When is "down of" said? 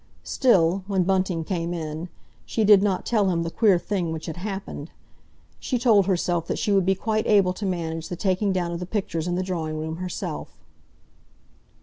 8.51-8.79